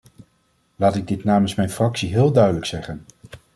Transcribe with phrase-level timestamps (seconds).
[0.75, 3.05] Laat ik dit namens mijn fractie heel duidelijk zeggen.